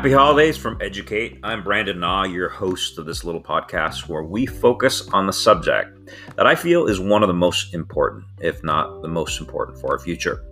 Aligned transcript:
Happy 0.00 0.12
holidays 0.12 0.56
from 0.56 0.78
Educate. 0.80 1.38
I'm 1.42 1.62
Brandon 1.62 2.00
Naw, 2.00 2.24
your 2.24 2.48
host 2.48 2.96
of 2.96 3.04
this 3.04 3.22
little 3.22 3.42
podcast 3.42 4.08
where 4.08 4.22
we 4.22 4.46
focus 4.46 5.06
on 5.10 5.26
the 5.26 5.32
subject 5.34 6.08
that 6.36 6.46
I 6.46 6.54
feel 6.54 6.86
is 6.86 6.98
one 6.98 7.22
of 7.22 7.26
the 7.26 7.34
most 7.34 7.74
important, 7.74 8.24
if 8.40 8.64
not 8.64 9.02
the 9.02 9.08
most 9.08 9.38
important, 9.38 9.78
for 9.78 9.92
our 9.92 9.98
future. 9.98 10.42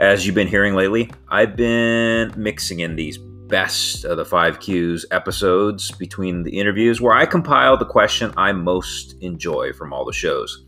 As 0.00 0.26
you've 0.26 0.34
been 0.34 0.48
hearing 0.48 0.74
lately, 0.74 1.12
I've 1.28 1.54
been 1.54 2.32
mixing 2.36 2.80
in 2.80 2.96
these 2.96 3.18
best 3.18 4.04
of 4.04 4.16
the 4.16 4.24
five 4.24 4.58
Qs 4.58 5.04
episodes 5.12 5.92
between 5.92 6.42
the 6.42 6.58
interviews 6.58 7.00
where 7.00 7.14
I 7.14 7.24
compile 7.24 7.76
the 7.76 7.86
question 7.86 8.34
I 8.36 8.50
most 8.50 9.14
enjoy 9.20 9.74
from 9.74 9.92
all 9.92 10.04
the 10.04 10.12
shows. 10.12 10.64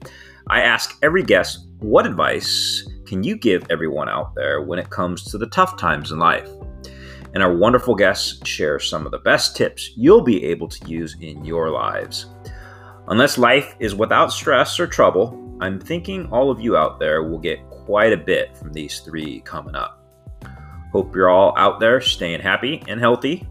I 0.46 0.60
ask 0.60 0.96
every 1.02 1.24
guest, 1.24 1.66
what 1.80 2.06
advice 2.06 2.88
can 3.06 3.24
you 3.24 3.36
give 3.36 3.66
everyone 3.70 4.08
out 4.08 4.36
there 4.36 4.62
when 4.62 4.78
it 4.78 4.90
comes 4.90 5.24
to 5.32 5.36
the 5.36 5.48
tough 5.48 5.76
times 5.76 6.12
in 6.12 6.20
life? 6.20 6.48
And 7.34 7.42
our 7.42 7.54
wonderful 7.54 7.94
guests 7.94 8.46
share 8.48 8.78
some 8.78 9.04
of 9.04 9.12
the 9.12 9.18
best 9.18 9.56
tips 9.56 9.90
you'll 9.96 10.22
be 10.22 10.44
able 10.44 10.68
to 10.68 10.88
use 10.88 11.16
in 11.20 11.44
your 11.44 11.70
lives. 11.70 12.26
Unless 13.08 13.36
life 13.36 13.74
is 13.80 13.94
without 13.94 14.32
stress 14.32 14.80
or 14.80 14.86
trouble, 14.86 15.40
I'm 15.60 15.78
thinking 15.78 16.26
all 16.32 16.50
of 16.50 16.60
you 16.60 16.76
out 16.76 16.98
there 16.98 17.22
will 17.24 17.38
get 17.38 17.68
quite 17.68 18.12
a 18.12 18.16
bit 18.16 18.56
from 18.56 18.72
these 18.72 19.00
three 19.00 19.40
coming 19.40 19.74
up. 19.74 20.00
Hope 20.92 21.14
you're 21.14 21.28
all 21.28 21.54
out 21.58 21.80
there 21.80 22.00
staying 22.00 22.40
happy 22.40 22.82
and 22.88 23.00
healthy. 23.00 23.46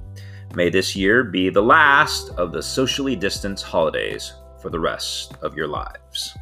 May 0.55 0.69
this 0.69 0.95
year 0.95 1.23
be 1.23 1.49
the 1.49 1.61
last 1.61 2.29
of 2.31 2.51
the 2.51 2.63
socially 2.63 3.15
distanced 3.15 3.65
holidays 3.65 4.33
for 4.61 4.69
the 4.69 4.79
rest 4.79 5.35
of 5.41 5.55
your 5.55 5.67
lives. 5.67 6.37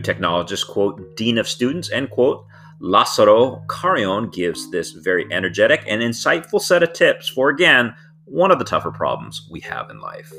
Technologist, 0.00 0.68
quote, 0.68 1.16
Dean 1.16 1.38
of 1.38 1.48
Students, 1.48 1.90
end 1.90 2.10
quote, 2.10 2.44
Lazaro 2.80 3.64
Carrion 3.68 4.28
gives 4.30 4.70
this 4.70 4.92
very 4.92 5.26
energetic 5.32 5.84
and 5.86 6.02
insightful 6.02 6.60
set 6.60 6.82
of 6.82 6.92
tips 6.92 7.28
for, 7.28 7.48
again, 7.48 7.94
one 8.24 8.50
of 8.50 8.58
the 8.58 8.64
tougher 8.64 8.90
problems 8.90 9.48
we 9.50 9.60
have 9.60 9.90
in 9.90 10.00
life. 10.00 10.32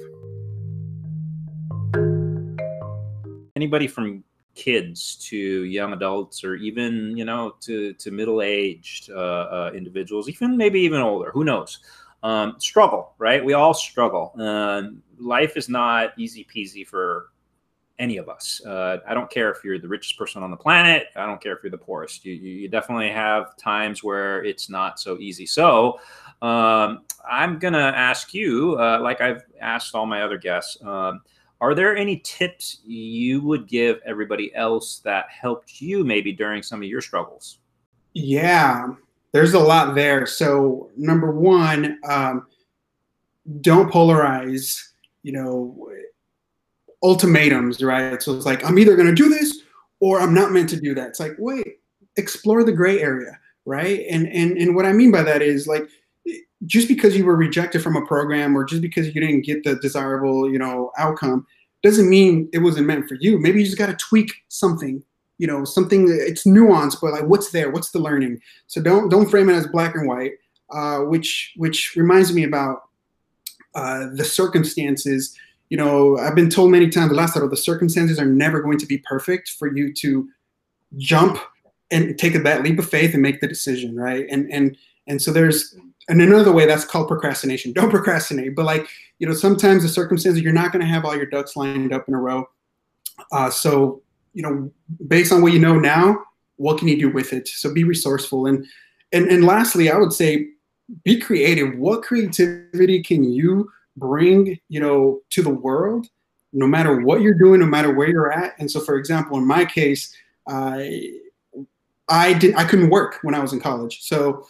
Anybody 3.56 3.88
from 3.88 4.24
kids 4.54 5.16
to 5.30 5.38
young 5.38 5.94
adults 5.94 6.44
or 6.44 6.56
even, 6.56 7.16
you 7.16 7.26
know, 7.26 7.56
to, 7.62 7.94
to 7.94 8.12
middle-aged 8.12 9.10
uh, 9.12 9.16
uh, 9.16 9.72
individuals, 9.76 10.30
even 10.30 10.58
maybe 10.58 10.80
even 10.82 11.02
older, 11.02 11.32
who 11.32 11.44
knows, 11.44 11.80
um, 12.24 12.56
struggle, 12.58 13.14
right? 13.18 13.44
We 13.44 13.54
all 13.54 13.74
struggle. 13.74 14.34
Uh, 14.40 14.84
life 15.20 15.58
is 15.58 15.70
not 15.70 16.14
easy 16.18 16.46
peasy 16.46 16.86
for 16.86 17.28
any 18.00 18.18
of 18.18 18.28
us. 18.28 18.62
Uh, 18.66 18.98
I 19.08 19.14
don't 19.14 19.30
care 19.30 19.52
if 19.52 19.64
you're 19.64 19.80
the 19.80 19.88
richest 19.88 20.18
person 20.18 20.44
on 20.44 20.52
the 20.52 20.58
planet. 20.58 21.08
I 21.16 21.26
don't 21.26 21.42
care 21.42 21.56
if 21.56 21.64
you're 21.64 21.72
the 21.72 21.78
poorest. 21.78 22.26
You, 22.26 22.34
you 22.34 22.68
definitely 22.68 23.10
have 23.10 23.56
times 23.58 24.04
where 24.04 24.44
it's 24.44 24.70
not 24.70 25.00
so 25.00 25.18
easy. 25.18 25.46
So 25.46 26.00
um, 26.42 27.04
I'm 27.30 27.58
going 27.58 27.74
to 27.74 27.80
ask 27.80 28.34
you, 28.34 28.78
uh, 28.80 29.00
like 29.02 29.22
I've 29.22 29.44
asked 29.62 29.96
all 29.96 30.06
my 30.06 30.22
other 30.22 30.38
guests, 30.38 30.78
um, 30.84 31.22
are 31.62 31.74
there 31.74 31.96
any 31.96 32.18
tips 32.18 32.80
you 32.86 33.42
would 33.42 33.68
give 33.68 34.00
everybody 34.06 34.54
else 34.56 35.00
that 35.00 35.28
helped 35.30 35.82
you 35.82 36.04
maybe 36.04 36.34
during 36.34 36.62
some 36.62 36.82
of 36.82 36.88
your 36.88 37.02
struggles? 37.02 37.60
Yeah, 38.14 38.94
there's 39.32 39.54
a 39.54 39.60
lot 39.60 39.96
there. 39.96 40.26
So, 40.26 40.92
number 40.98 41.32
one, 41.32 42.00
um, 42.08 42.48
don't 43.62 43.92
polarize. 43.92 44.82
You 45.24 45.32
know, 45.32 45.90
ultimatums, 47.06 47.84
right? 47.84 48.22
So 48.22 48.36
it's 48.36 48.48
like, 48.48 48.66
I'm 48.66 48.80
either 48.80 48.96
going 48.96 49.08
to 49.08 49.14
do 49.14 49.30
this 49.30 49.62
or 50.00 50.20
I'm 50.20 50.34
not 50.34 50.52
meant 50.52 50.70
to 50.72 50.82
do 50.82 50.96
that. 50.96 51.10
It's 51.10 51.20
like, 51.20 51.36
wait, 51.38 51.80
explore 52.18 52.64
the 52.64 52.72
gray 52.72 53.00
area, 53.00 53.38
right? 53.66 54.04
And 54.10 54.28
and 54.28 54.58
and 54.58 54.76
what 54.76 54.86
I 54.86 54.92
mean 54.92 55.12
by 55.12 55.22
that 55.22 55.42
is 55.42 55.68
like 55.68 55.88
just 56.66 56.88
because 56.88 57.16
you 57.16 57.26
were 57.26 57.36
rejected 57.36 57.84
from 57.84 57.96
a 57.96 58.06
program 58.08 58.58
or 58.58 58.64
just 58.64 58.82
because 58.82 59.14
you 59.14 59.22
didn't 59.22 59.42
get 59.42 59.64
the 59.64 59.76
desirable, 59.76 60.50
you 60.52 60.58
know, 60.58 60.92
outcome 60.98 61.46
doesn't 61.84 62.10
mean 62.10 62.50
it 62.52 62.60
wasn't 62.60 62.88
meant 62.88 63.08
for 63.08 63.16
you. 63.16 63.40
Maybe 63.40 63.60
you 63.60 63.66
just 63.66 63.78
got 63.78 63.88
to 63.88 64.06
tweak 64.08 64.32
something, 64.48 65.04
you 65.38 65.46
know, 65.46 65.64
something 65.64 66.08
it's 66.10 66.44
nuanced, 66.44 66.98
but 67.02 67.14
like 67.14 67.26
what's 67.26 67.52
there? 67.52 67.70
What's 67.70 67.92
the 67.92 68.00
learning? 68.00 68.42
So 68.66 68.82
don't 68.82 69.10
don't 69.10 69.30
frame 69.30 69.50
it 69.50 69.54
as 69.54 69.68
black 69.68 69.94
and 69.94 70.08
white, 70.08 70.32
uh, 70.72 71.02
which 71.02 71.54
which 71.58 71.96
reminds 71.96 72.34
me 72.34 72.44
about 72.44 72.90
uh, 73.76 74.08
the 74.14 74.26
circumstances 74.26 75.38
you 75.70 75.78
know, 75.78 76.18
I've 76.18 76.36
been 76.36 76.50
told 76.50 76.72
many 76.72 76.90
times, 76.90 77.12
Lazaro, 77.12 77.50
the 77.50 77.58
circumstances 77.58 78.20
are 78.20 78.26
never 78.26 78.62
going 78.62 78.78
to 78.78 78.86
be 78.86 79.00
perfect 79.00 79.50
for 79.50 79.76
you 79.76 79.94
to 79.94 80.30
jump 80.98 81.40
and 81.92 82.18
take 82.18 82.42
that 82.42 82.64
leap 82.64 82.80
of 82.80 82.90
faith 82.90 83.14
and 83.14 83.22
make 83.22 83.42
the 83.42 83.48
decision, 83.48 83.96
right? 83.96 84.26
And 84.30 84.52
and 84.52 84.78
and 85.08 85.22
so 85.22 85.32
there's 85.32 85.76
and 86.08 86.22
another 86.22 86.52
way 86.52 86.66
that's 86.66 86.86
called 86.86 87.08
procrastination. 87.08 87.74
Don't 87.74 87.90
procrastinate, 87.90 88.56
but 88.56 88.66
like 88.66 88.88
you 89.20 89.28
know, 89.28 89.34
sometimes 89.34 89.84
the 89.84 89.90
circumstances 89.90 90.42
you're 90.42 90.54
not 90.54 90.72
going 90.72 90.82
to 90.84 90.92
have 90.92 91.06
all 91.06 91.16
your 91.16 91.26
ducks 91.26 91.56
lined 91.56 91.94
up 91.94 92.08
in 92.08 92.14
a 92.14 92.20
row. 92.20 92.48
Uh, 93.32 93.50
so 93.50 94.02
you 94.34 94.44
know, 94.44 94.72
based 95.08 95.32
on 95.32 95.42
what 95.42 95.54
you 95.54 95.60
know 95.60 95.80
now, 95.80 96.18
what 96.58 96.78
can 96.78 96.88
you 96.88 97.00
do 97.00 97.10
with 97.10 97.34
it? 97.34 97.48
So 97.48 97.74
be 97.74 97.84
resourceful 97.84 98.46
and 98.46 98.66
and 99.12 99.28
and 99.28 99.46
lastly, 99.46 99.90
I 99.90 99.98
would 99.98 100.14
say 100.14 100.48
be 101.04 101.20
creative. 101.20 101.78
What 101.78 102.04
creativity 102.04 103.02
can 103.02 103.24
you 103.24 103.72
bring 103.98 104.60
you 104.70 104.80
know 104.80 105.22
to 105.30 105.42
the 105.42 105.50
world 105.50 106.08
no 106.54 106.68
matter 106.68 107.02
what 107.02 107.22
you're 107.22 107.34
doing 107.34 107.60
no 107.60 107.66
matter 107.66 107.94
where 107.94 108.10
you're 108.10 108.32
at. 108.32 108.54
And 108.60 108.72
so 108.72 108.80
for 108.80 108.96
example 108.96 109.38
in 109.38 109.46
my 109.46 109.66
case 109.66 110.16
i 110.48 111.12
i 112.10 112.34
didn't 112.34 112.56
i 112.56 112.64
couldn't 112.64 112.90
work 112.90 113.20
when 113.22 113.36
i 113.36 113.40
was 113.40 113.54
in 113.54 113.60
college. 113.60 114.02
So 114.02 114.48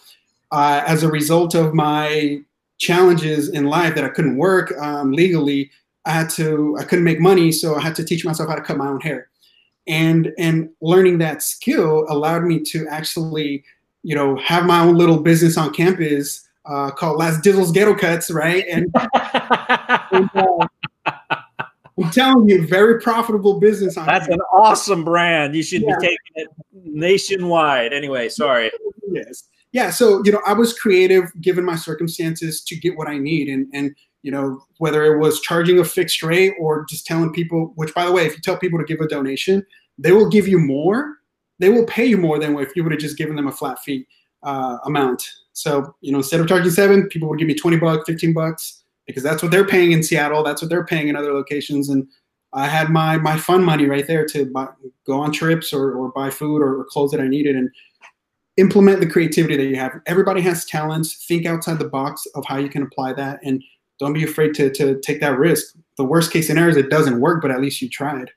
uh, 0.52 0.82
as 0.86 1.02
a 1.02 1.10
result 1.10 1.54
of 1.54 1.74
my 1.74 2.40
challenges 2.78 3.48
in 3.48 3.64
life 3.64 3.94
that 3.94 4.04
i 4.04 4.08
couldn't 4.08 4.36
work 4.36 4.72
um, 4.78 5.10
legally 5.10 5.70
i 6.04 6.10
had 6.10 6.28
to 6.28 6.76
i 6.78 6.84
couldn't 6.84 7.04
make 7.04 7.18
money 7.18 7.50
so 7.50 7.74
i 7.74 7.80
had 7.80 7.94
to 7.94 8.04
teach 8.04 8.24
myself 8.24 8.48
how 8.50 8.54
to 8.54 8.62
cut 8.62 8.76
my 8.76 8.88
own 8.88 9.00
hair. 9.00 9.28
And 9.88 10.32
and 10.38 10.70
learning 10.80 11.18
that 11.18 11.42
skill 11.42 12.06
allowed 12.08 12.44
me 12.44 12.60
to 12.72 12.86
actually 12.88 13.64
you 14.02 14.14
know 14.14 14.36
have 14.36 14.66
my 14.66 14.80
own 14.80 14.96
little 14.96 15.20
business 15.20 15.56
on 15.56 15.72
campus 15.72 16.45
uh, 16.68 16.90
called 16.90 17.18
Last 17.18 17.42
Dizzles 17.42 17.72
Ghetto 17.72 17.94
Cuts, 17.94 18.30
right? 18.30 18.64
And, 18.70 18.92
and 20.12 20.30
uh, 20.34 20.66
I'm 21.98 22.10
telling 22.10 22.48
you, 22.48 22.66
very 22.66 23.00
profitable 23.00 23.58
business. 23.58 23.94
That's 23.94 24.28
an 24.28 24.40
awesome 24.52 25.04
brand. 25.04 25.54
You 25.54 25.62
should 25.62 25.82
yeah. 25.82 25.96
be 25.98 26.06
taking 26.06 26.18
it 26.34 26.48
nationwide. 26.72 27.92
Anyway, 27.92 28.28
sorry. 28.28 28.70
Yes. 29.10 29.44
Yeah. 29.72 29.90
So, 29.90 30.22
you 30.24 30.32
know, 30.32 30.40
I 30.46 30.52
was 30.52 30.78
creative 30.78 31.30
given 31.40 31.64
my 31.64 31.76
circumstances 31.76 32.62
to 32.62 32.76
get 32.76 32.96
what 32.96 33.08
I 33.08 33.18
need. 33.18 33.48
And, 33.48 33.66
and, 33.72 33.94
you 34.22 34.30
know, 34.30 34.62
whether 34.78 35.04
it 35.04 35.18
was 35.18 35.40
charging 35.40 35.78
a 35.78 35.84
fixed 35.84 36.22
rate 36.22 36.54
or 36.60 36.84
just 36.88 37.06
telling 37.06 37.32
people, 37.32 37.72
which 37.76 37.94
by 37.94 38.04
the 38.04 38.12
way, 38.12 38.26
if 38.26 38.34
you 38.34 38.42
tell 38.42 38.58
people 38.58 38.78
to 38.78 38.84
give 38.84 39.00
a 39.00 39.08
donation, 39.08 39.64
they 39.98 40.12
will 40.12 40.28
give 40.28 40.46
you 40.46 40.58
more. 40.58 41.16
They 41.58 41.70
will 41.70 41.86
pay 41.86 42.04
you 42.04 42.18
more 42.18 42.38
than 42.38 42.58
if 42.58 42.76
you 42.76 42.82
would 42.82 42.92
have 42.92 43.00
just 43.00 43.16
given 43.16 43.36
them 43.36 43.46
a 43.46 43.52
flat 43.52 43.78
fee 43.80 44.06
uh, 44.46 44.78
amount. 44.84 45.28
So, 45.52 45.94
you 46.00 46.12
know, 46.12 46.18
instead 46.18 46.40
of 46.40 46.48
charging 46.48 46.70
seven, 46.70 47.08
people 47.08 47.28
would 47.28 47.38
give 47.38 47.48
me 47.48 47.54
20 47.54 47.76
bucks, 47.76 48.04
15 48.06 48.32
bucks, 48.32 48.82
because 49.06 49.22
that's 49.22 49.42
what 49.42 49.50
they're 49.50 49.66
paying 49.66 49.92
in 49.92 50.02
Seattle. 50.02 50.42
That's 50.42 50.62
what 50.62 50.70
they're 50.70 50.86
paying 50.86 51.08
in 51.08 51.16
other 51.16 51.32
locations. 51.32 51.88
And 51.88 52.06
I 52.52 52.68
had 52.68 52.90
my 52.90 53.18
my 53.18 53.36
fun 53.36 53.64
money 53.64 53.86
right 53.86 54.06
there 54.06 54.24
to 54.26 54.46
buy, 54.46 54.68
go 55.06 55.20
on 55.20 55.32
trips 55.32 55.72
or, 55.72 55.92
or 55.92 56.10
buy 56.12 56.30
food 56.30 56.62
or, 56.62 56.80
or 56.80 56.84
clothes 56.84 57.10
that 57.10 57.20
I 57.20 57.28
needed 57.28 57.56
and 57.56 57.70
implement 58.56 59.00
the 59.00 59.06
creativity 59.06 59.56
that 59.56 59.66
you 59.66 59.76
have. 59.76 60.00
Everybody 60.06 60.40
has 60.42 60.64
talents. 60.64 61.26
Think 61.26 61.44
outside 61.44 61.78
the 61.78 61.88
box 61.88 62.26
of 62.34 62.44
how 62.46 62.56
you 62.56 62.68
can 62.68 62.82
apply 62.82 63.12
that 63.14 63.40
and 63.42 63.62
don't 63.98 64.12
be 64.12 64.24
afraid 64.24 64.54
to, 64.54 64.70
to 64.74 65.00
take 65.00 65.20
that 65.20 65.38
risk. 65.38 65.74
The 65.96 66.04
worst 66.04 66.32
case 66.32 66.46
scenario 66.46 66.70
is 66.70 66.76
it 66.76 66.90
doesn't 66.90 67.20
work, 67.20 67.42
but 67.42 67.50
at 67.50 67.60
least 67.60 67.80
you 67.82 67.88
tried. 67.88 68.30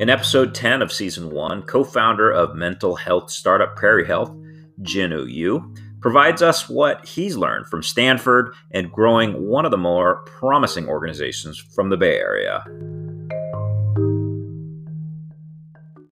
In 0.00 0.08
episode 0.08 0.54
10 0.54 0.80
of 0.80 0.90
season 0.90 1.28
1, 1.28 1.64
co 1.64 1.84
founder 1.84 2.30
of 2.30 2.54
mental 2.54 2.96
health 2.96 3.30
startup 3.30 3.76
Prairie 3.76 4.06
Health, 4.06 4.34
Jin 4.80 5.10
Woo 5.10 5.26
Yu, 5.26 5.74
provides 6.00 6.40
us 6.40 6.70
what 6.70 7.04
he's 7.04 7.36
learned 7.36 7.66
from 7.66 7.82
Stanford 7.82 8.54
and 8.70 8.90
growing 8.90 9.46
one 9.46 9.66
of 9.66 9.70
the 9.70 9.76
more 9.76 10.24
promising 10.24 10.88
organizations 10.88 11.58
from 11.58 11.90
the 11.90 11.98
Bay 11.98 12.16
Area. 12.16 12.64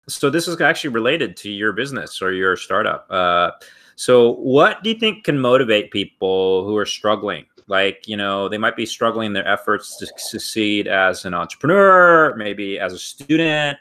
So, 0.10 0.30
this 0.30 0.50
is 0.50 0.60
actually 0.60 0.90
related 0.90 1.38
to 1.38 1.50
your 1.50 1.72
business 1.72 2.22
or 2.22 2.34
your 2.34 2.58
startup. 2.58 3.08
Uh, 3.10 3.52
So, 3.96 4.34
what 4.34 4.84
do 4.84 4.90
you 4.90 5.00
think 5.00 5.24
can 5.24 5.40
motivate 5.40 5.92
people 5.92 6.66
who 6.66 6.76
are 6.76 6.86
struggling? 6.86 7.46
Like, 7.68 8.08
you 8.08 8.16
know, 8.16 8.48
they 8.48 8.58
might 8.58 8.76
be 8.76 8.86
struggling 8.86 9.28
in 9.28 9.34
their 9.34 9.48
efforts 9.48 9.98
to 9.98 10.08
succeed 10.18 10.88
as 10.88 11.26
an 11.26 11.34
entrepreneur, 11.34 12.34
maybe 12.36 12.80
as 12.80 12.94
a 12.94 13.00
student. 13.00 13.78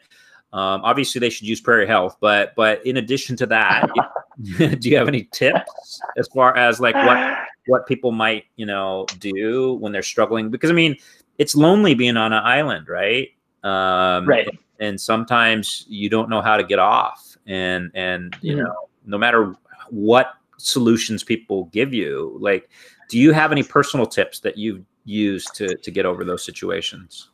Um, 0.53 0.81
obviously, 0.85 1.21
they 1.21 1.31
should 1.31 1.47
use 1.47 1.61
Prairie 1.61 1.87
Health, 1.87 2.17
but 2.21 2.55
but 2.57 2.85
in 2.85 2.97
addition 2.97 3.37
to 3.37 3.47
that, 3.47 3.89
do 4.59 4.89
you 4.89 4.97
have 4.97 5.09
any 5.09 5.29
tips 5.33 6.01
as 6.17 6.29
far 6.29 6.57
as 6.57 6.81
like 6.81 6.95
what 6.95 7.39
what 7.67 7.87
people 7.87 8.13
might 8.13 8.45
you 8.57 8.67
know 8.67 9.07
do 9.19 9.75
when 9.75 9.93
they're 9.93 10.03
struggling? 10.03 10.51
Because 10.51 10.71
I 10.71 10.75
mean, 10.75 10.97
it's 11.39 11.55
lonely 11.55 11.95
being 11.95 12.17
on 12.17 12.33
an 12.33 12.43
island, 12.43 12.89
right? 12.89 13.29
Um, 13.63 14.27
right. 14.27 14.49
And 14.79 15.01
sometimes 15.01 15.85
you 15.89 16.09
don't 16.11 16.29
know 16.29 16.43
how 16.43 16.57
to 16.57 16.65
get 16.65 16.79
off, 16.79 17.37
and 17.47 17.91
and 17.95 18.37
you 18.41 18.57
mm-hmm. 18.57 18.65
know, 18.65 18.89
no 19.07 19.19
matter 19.19 19.55
what 19.91 20.35
solutions 20.59 21.23
people 21.23 21.67
give 21.67 21.93
you, 21.93 22.37
like, 22.41 22.69
do 23.09 23.19
you 23.19 23.33
have 23.33 23.53
any 23.53 23.63
personal 23.63 24.07
tips 24.07 24.41
that 24.41 24.57
you've 24.59 24.85
used 25.05 25.55
to 25.55 25.77
to 25.77 25.91
get 25.91 26.07
over 26.07 26.25
those 26.25 26.45
situations? 26.45 27.31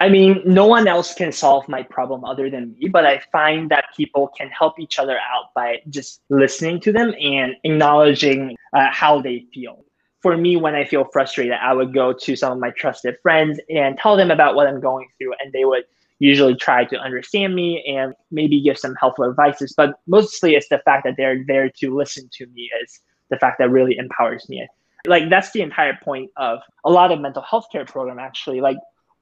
I 0.00 0.08
mean, 0.08 0.42
no 0.44 0.66
one 0.66 0.88
else 0.88 1.14
can 1.14 1.30
solve 1.30 1.68
my 1.68 1.82
problem 1.82 2.24
other 2.24 2.50
than 2.50 2.74
me, 2.78 2.88
but 2.88 3.06
I 3.06 3.22
find 3.30 3.70
that 3.70 3.86
people 3.96 4.28
can 4.36 4.48
help 4.48 4.78
each 4.78 4.98
other 4.98 5.16
out 5.16 5.54
by 5.54 5.80
just 5.88 6.20
listening 6.30 6.80
to 6.80 6.92
them 6.92 7.14
and 7.20 7.54
acknowledging 7.62 8.56
uh, 8.72 8.88
how 8.90 9.22
they 9.22 9.46
feel. 9.54 9.84
For 10.20 10.36
me, 10.36 10.56
when 10.56 10.74
I 10.74 10.84
feel 10.84 11.06
frustrated, 11.12 11.52
I 11.52 11.72
would 11.74 11.94
go 11.94 12.12
to 12.12 12.36
some 12.36 12.52
of 12.52 12.58
my 12.58 12.70
trusted 12.70 13.16
friends 13.22 13.60
and 13.70 13.96
tell 13.96 14.16
them 14.16 14.30
about 14.30 14.56
what 14.56 14.66
I'm 14.66 14.80
going 14.80 15.06
through, 15.16 15.34
and 15.40 15.52
they 15.52 15.64
would 15.64 15.84
usually 16.18 16.56
try 16.56 16.84
to 16.86 16.98
understand 16.98 17.54
me 17.54 17.84
and 17.86 18.14
maybe 18.30 18.60
give 18.60 18.78
some 18.78 18.94
helpful 18.96 19.28
advices. 19.28 19.74
But 19.76 20.00
mostly 20.06 20.54
it's 20.54 20.68
the 20.68 20.78
fact 20.84 21.04
that 21.04 21.14
they're 21.16 21.44
there 21.46 21.70
to 21.80 21.94
listen 21.94 22.28
to 22.32 22.46
me 22.48 22.70
is 22.82 23.00
the 23.30 23.36
fact 23.36 23.58
that 23.58 23.70
really 23.70 23.96
empowers 23.96 24.48
me. 24.48 24.66
Like 25.06 25.28
that's 25.28 25.50
the 25.52 25.60
entire 25.60 25.98
point 26.02 26.30
of 26.36 26.60
a 26.84 26.90
lot 26.90 27.12
of 27.12 27.20
mental 27.20 27.42
health 27.42 27.66
care 27.70 27.84
program 27.84 28.18
actually. 28.18 28.60
Like 28.60 28.78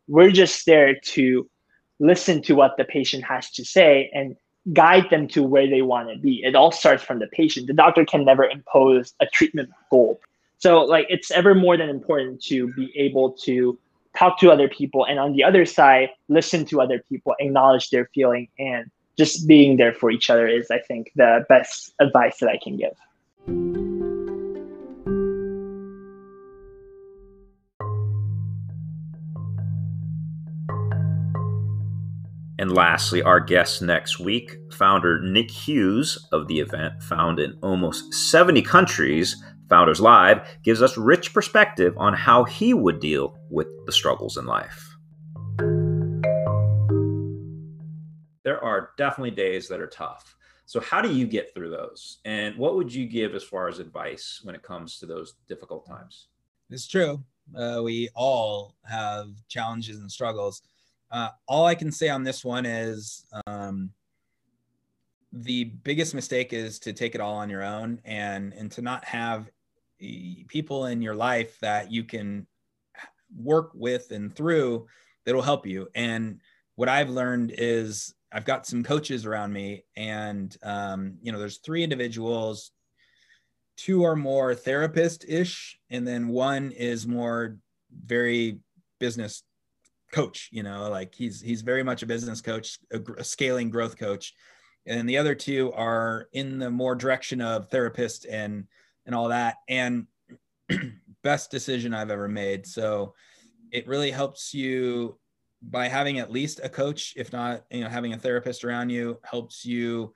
we're 0.09 0.31
just 0.31 0.67
there 0.67 0.95
to 0.95 1.49
listen 1.99 2.43
to 2.43 2.55
what 2.55 2.77
the 2.77 2.85
patient 2.85 3.25
has 3.25 3.51
to 3.53 3.65
say 3.65 4.11
and 4.13 4.37
guide 4.73 5.11
them 5.11 5.27
to 5.29 5.43
where 5.43 5.69
they 5.69 5.83
want 5.83 6.09
to 6.09 6.19
be. 6.19 6.43
It 6.45 6.55
all 6.55 6.71
starts 6.71 7.03
from 7.03 7.19
the 7.19 7.27
patient. 7.29 7.67
The 7.67 7.73
doctor 7.73 8.05
can 8.05 8.25
never 8.25 8.45
impose 8.45 9.15
a 9.21 9.27
treatment 9.27 9.71
goal. 9.91 10.21
So 10.59 10.85
like 10.85 11.07
it's 11.09 11.31
ever 11.33 11.55
more 11.55 11.77
than 11.77 11.89
important 11.89 12.43
to 12.45 12.73
be 12.75 12.93
able 12.97 13.33
to 13.45 13.79
talk 14.17 14.39
to 14.39 14.51
other 14.51 14.69
people 14.69 15.05
and 15.07 15.19
on 15.19 15.33
the 15.33 15.43
other 15.43 15.65
side 15.65 16.11
listen 16.29 16.65
to 16.67 16.81
other 16.81 17.03
people, 17.09 17.35
acknowledge 17.41 17.91
their 17.91 18.09
feeling 18.15 18.49
and 18.59 18.91
just 19.19 19.47
being 19.49 19.77
there 19.77 19.93
for 19.93 20.11
each 20.11 20.31
other 20.31 20.47
is 20.47 20.71
I 20.71 20.79
think 20.79 21.11
the 21.17 21.45
best 21.49 21.93
advice 22.01 22.39
that 22.39 22.49
I 22.49 22.59
can 22.63 22.77
give. 22.77 23.82
And 32.63 32.71
lastly, 32.71 33.21
our 33.25 33.41
guest 33.41 33.83
next 33.83 34.21
week, 34.21 34.57
founder 34.71 35.21
Nick 35.21 35.51
Hughes 35.51 36.29
of 36.31 36.47
the 36.47 36.61
event, 36.61 37.03
found 37.03 37.41
in 37.41 37.59
almost 37.61 38.15
70 38.15 38.63
countries, 38.63 39.35
Founders 39.69 40.01
Live, 40.01 40.47
gives 40.63 40.81
us 40.81 40.97
rich 40.97 41.35
perspective 41.35 41.93
on 41.99 42.15
how 42.15 42.45
he 42.45 42.73
would 42.73 43.01
deal 43.01 43.37
with 43.51 43.67
the 43.85 43.91
struggles 43.91 44.37
in 44.37 44.47
life. 44.47 44.95
There 48.45 48.63
are 48.63 48.91
definitely 48.97 49.33
days 49.33 49.67
that 49.67 49.81
are 49.81 49.89
tough. 49.89 50.37
So, 50.65 50.79
how 50.79 51.03
do 51.03 51.13
you 51.13 51.27
get 51.27 51.53
through 51.57 51.71
those? 51.71 52.19
And 52.25 52.57
what 52.57 52.77
would 52.77 52.95
you 52.95 53.09
give 53.09 53.35
as 53.35 53.43
far 53.43 53.67
as 53.67 53.81
advice 53.81 54.39
when 54.45 54.55
it 54.55 54.63
comes 54.63 55.01
to 55.01 55.07
those 55.07 55.35
difficult 55.49 55.85
times? 55.85 56.29
It's 56.71 56.87
true. 56.87 57.25
Uh, 57.57 57.81
we 57.83 58.09
all 58.15 58.77
have 58.89 59.31
challenges 59.49 59.99
and 59.99 60.09
struggles. 60.09 60.63
Uh, 61.13 61.29
all 61.47 61.67
I 61.67 61.75
can 61.75 61.93
say 61.93 62.09
on 62.09 62.25
this 62.25 62.43
one 62.43 62.65
is 62.65 63.27
um, 63.47 63.91
the 65.31 65.65
biggest 65.65 66.15
mistake 66.15 66.55
is 66.55 66.79
to 66.81 66.95
take 66.95 67.15
it 67.15 67.21
all 67.21 67.35
on 67.35 67.51
your 67.51 67.63
own 67.63 68.01
and 68.05 68.55
and 68.55 68.73
to 68.73 68.83
not 68.83 69.05
have 69.05 69.51
people 70.49 70.87
in 70.87 71.03
your 71.03 71.15
life 71.15 71.59
that 71.61 71.93
you 71.93 72.03
can 72.03 72.47
work 73.37 73.71
with 73.75 74.11
and 74.11 74.35
through 74.35 74.87
that'll 75.25 75.43
help 75.43 75.67
you. 75.67 75.89
And 75.95 76.41
what 76.75 76.89
I've 76.89 77.11
learned 77.11 77.55
is 77.57 78.15
I've 78.33 78.45
got 78.45 78.67
some 78.67 78.83
coaches 78.83 79.27
around 79.27 79.53
me, 79.53 79.85
and 79.95 80.57
um, 80.63 81.19
you 81.23 81.31
know, 81.31 81.39
there's 81.39 81.59
three 81.59 81.85
individuals. 81.85 82.71
Two 83.77 84.05
are 84.05 84.17
more 84.17 84.55
therapist 84.55 85.25
ish, 85.29 85.79
and 85.91 86.07
then 86.07 86.29
one 86.29 86.73
is 86.73 87.07
more 87.07 87.59
very 88.05 88.59
business 88.99 89.43
coach 90.13 90.51
you 90.53 90.63
know 90.63 90.91
like 90.91 91.15
he's 91.15 91.41
he's 91.41 91.63
very 91.63 91.83
much 91.83 92.03
a 92.03 92.07
business 92.07 92.41
coach 92.41 92.79
a, 92.93 93.01
a, 93.19 93.25
scaling 93.25 93.71
growth 93.71 93.99
coach. 93.99 94.35
And 94.85 95.09
the 95.09 95.19
other 95.19 95.35
two 95.35 95.73
are 95.73 96.29
in 96.33 96.59
the 96.59 96.71
more 96.71 96.95
direction 96.95 97.41
of 97.41 97.71
therapist 97.71 98.27
and 98.27 98.67
and 99.07 99.15
all 99.15 99.29
that. 99.29 99.57
And 99.69 100.07
best 101.23 101.51
decision 101.51 101.95
i've 101.95 102.11
ever 102.11 102.29
made. 102.29 102.67
So 102.67 103.15
it 103.71 103.89
really 103.89 104.11
helps 104.11 104.53
you 104.53 105.19
by 105.63 105.89
having 105.89 106.19
at 106.19 106.33
least 106.33 106.61
a 106.63 106.69
coach 106.69 107.15
if 107.17 107.33
not 107.33 107.65
you 107.71 107.83
know 107.83 107.89
having 107.89 108.13
a 108.13 108.19
therapist 108.19 108.65
around 108.65 108.91
you 108.91 109.19
helps 109.23 109.65
you 109.65 110.13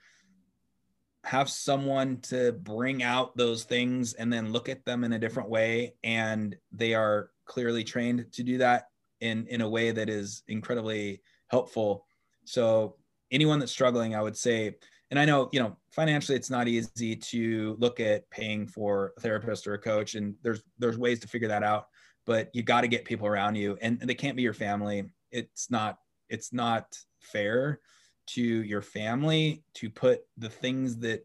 have 1.25 1.49
someone 1.49 2.21
to 2.21 2.53
bring 2.53 3.03
out 3.03 3.37
those 3.37 3.65
things 3.65 4.15
and 4.15 4.33
then 4.33 4.53
look 4.53 4.69
at 4.69 4.85
them 4.85 5.03
in 5.03 5.13
a 5.13 5.19
different 5.19 5.49
way. 5.49 5.95
And 6.05 6.55
they 6.71 6.95
are 6.95 7.31
clearly 7.47 7.83
trained 7.83 8.27
to 8.33 8.43
do 8.45 8.59
that 8.59 8.87
in 9.21 9.47
in 9.49 9.61
a 9.61 9.69
way 9.69 9.91
that 9.91 10.09
is 10.09 10.43
incredibly 10.49 11.21
helpful. 11.49 12.07
So 12.45 12.97
anyone 13.33 13.59
that's 13.59 13.73
struggling 13.73 14.15
i 14.15 14.23
would 14.23 14.37
say 14.37 14.73
and 15.11 15.19
i 15.19 15.25
know 15.25 15.49
you 15.53 15.59
know 15.59 15.77
financially 15.91 16.37
it's 16.37 16.49
not 16.49 16.69
easy 16.69 17.17
to 17.17 17.77
look 17.81 17.99
at 17.99 18.31
paying 18.31 18.69
for 18.69 19.15
a 19.17 19.21
therapist 19.21 19.67
or 19.67 19.75
a 19.75 19.79
coach 19.79 20.15
and 20.15 20.33
there's 20.43 20.63
there's 20.79 20.97
ways 20.97 21.19
to 21.19 21.27
figure 21.27 21.49
that 21.49 21.65
out 21.65 21.89
but 22.27 22.51
you 22.53 22.63
got 22.63 22.83
to 22.83 22.89
get 22.89 23.05
people 23.05 23.27
around 23.27 23.55
you 23.55 23.79
and 23.81 24.01
they 24.01 24.15
can't 24.15 24.37
be 24.37 24.43
your 24.43 24.53
family. 24.53 25.05
It's 25.31 25.71
not 25.71 25.99
it's 26.29 26.53
not 26.53 26.99
fair 27.21 27.81
to 28.27 28.43
your 28.43 28.83
family 28.83 29.63
to 29.75 29.89
put 29.89 30.23
the 30.37 30.51
things 30.51 30.99
that 30.99 31.25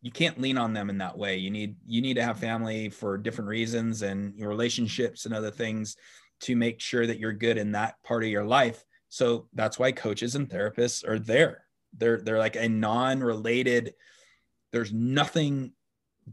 you 0.00 0.12
can't 0.12 0.40
lean 0.40 0.58
on 0.58 0.72
them 0.72 0.90
in 0.90 0.98
that 0.98 1.18
way. 1.18 1.36
You 1.36 1.50
need 1.50 1.76
you 1.86 2.00
need 2.00 2.14
to 2.14 2.24
have 2.24 2.38
family 2.38 2.88
for 2.88 3.18
different 3.18 3.48
reasons 3.48 4.02
and 4.02 4.34
your 4.38 4.48
relationships 4.48 5.26
and 5.26 5.34
other 5.34 5.50
things 5.50 5.96
to 6.42 6.56
make 6.56 6.80
sure 6.80 7.06
that 7.06 7.18
you're 7.18 7.32
good 7.32 7.56
in 7.56 7.72
that 7.72 8.02
part 8.02 8.22
of 8.22 8.28
your 8.28 8.44
life. 8.44 8.84
So 9.08 9.48
that's 9.52 9.78
why 9.78 9.92
coaches 9.92 10.34
and 10.34 10.48
therapists 10.48 11.06
are 11.06 11.18
there. 11.18 11.64
They're 11.96 12.20
they're 12.20 12.38
like 12.38 12.56
a 12.56 12.68
non-related 12.68 13.94
there's 14.72 14.92
nothing 14.92 15.72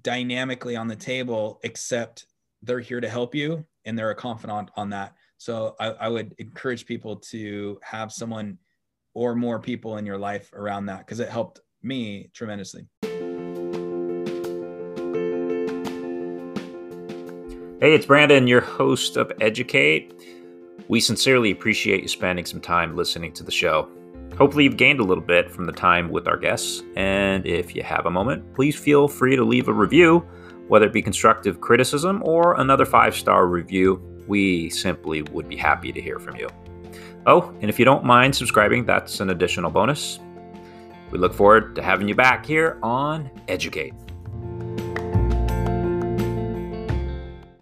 dynamically 0.01 0.75
on 0.75 0.87
the 0.87 0.95
table 0.95 1.59
except 1.63 2.25
they're 2.61 2.79
here 2.79 3.01
to 3.01 3.09
help 3.09 3.35
you 3.35 3.65
and 3.85 3.97
they're 3.97 4.11
a 4.11 4.15
confidant 4.15 4.71
on 4.75 4.89
that. 4.91 5.13
So 5.37 5.75
I, 5.79 5.87
I 5.91 6.07
would 6.09 6.35
encourage 6.37 6.85
people 6.85 7.17
to 7.17 7.79
have 7.83 8.11
someone 8.11 8.57
or 9.13 9.35
more 9.35 9.59
people 9.59 9.97
in 9.97 10.05
your 10.05 10.17
life 10.17 10.51
around 10.53 10.85
that 10.87 10.99
because 10.99 11.19
it 11.19 11.29
helped 11.29 11.59
me 11.81 12.29
tremendously. 12.33 12.87
Hey, 17.81 17.95
it's 17.95 18.05
Brandon, 18.05 18.45
your 18.45 18.59
host 18.59 19.15
of 19.15 19.31
Educate. 19.39 20.13
We 20.89 20.99
sincerely 20.99 21.51
appreciate 21.51 22.01
you 22.01 22.09
spending 22.09 22.43
some 22.43 22.59
time 22.59 22.93
listening 22.93 23.31
to 23.31 23.43
the 23.43 23.53
show. 23.53 23.87
Hopefully, 24.37 24.65
you've 24.65 24.75
gained 24.75 24.99
a 24.99 25.03
little 25.03 25.23
bit 25.23 25.49
from 25.49 25.63
the 25.63 25.71
time 25.71 26.09
with 26.09 26.27
our 26.27 26.35
guests. 26.35 26.83
And 26.97 27.45
if 27.45 27.73
you 27.73 27.81
have 27.83 28.05
a 28.05 28.11
moment, 28.11 28.53
please 28.53 28.75
feel 28.75 29.07
free 29.07 29.37
to 29.37 29.45
leave 29.45 29.69
a 29.69 29.73
review, 29.73 30.27
whether 30.67 30.87
it 30.87 30.91
be 30.91 31.01
constructive 31.01 31.61
criticism 31.61 32.21
or 32.25 32.59
another 32.59 32.83
five 32.83 33.15
star 33.15 33.47
review. 33.47 34.03
We 34.27 34.69
simply 34.71 35.21
would 35.21 35.47
be 35.47 35.55
happy 35.55 35.93
to 35.93 36.01
hear 36.01 36.19
from 36.19 36.35
you. 36.35 36.49
Oh, 37.27 37.55
and 37.61 37.69
if 37.69 37.79
you 37.79 37.85
don't 37.85 38.03
mind 38.03 38.35
subscribing, 38.35 38.85
that's 38.85 39.21
an 39.21 39.29
additional 39.29 39.71
bonus. 39.71 40.19
We 41.11 41.17
look 41.17 41.33
forward 41.33 41.75
to 41.75 41.81
having 41.81 42.09
you 42.09 42.15
back 42.15 42.45
here 42.45 42.77
on 42.83 43.31
Educate. 43.47 43.93